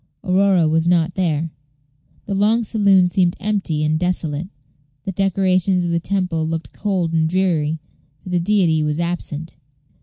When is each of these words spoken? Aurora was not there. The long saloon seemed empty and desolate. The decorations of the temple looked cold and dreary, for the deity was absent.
Aurora 0.23 0.67
was 0.67 0.87
not 0.87 1.13
there. 1.13 1.51
The 2.25 2.33
long 2.33 2.63
saloon 2.63 3.05
seemed 3.05 3.35
empty 3.39 3.83
and 3.83 3.99
desolate. 3.99 4.47
The 5.05 5.11
decorations 5.11 5.83
of 5.85 5.91
the 5.91 5.99
temple 5.99 6.43
looked 6.47 6.73
cold 6.73 7.13
and 7.13 7.29
dreary, 7.29 7.77
for 8.23 8.29
the 8.29 8.39
deity 8.39 8.81
was 8.81 8.99
absent. 8.99 9.57